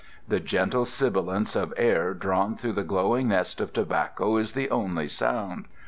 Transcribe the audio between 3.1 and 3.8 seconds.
nest of